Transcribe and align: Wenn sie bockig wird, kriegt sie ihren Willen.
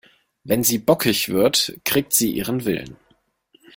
Wenn 0.43 0.63
sie 0.63 0.79
bockig 0.79 1.29
wird, 1.29 1.77
kriegt 1.85 2.13
sie 2.15 2.31
ihren 2.31 2.65
Willen. 2.65 2.95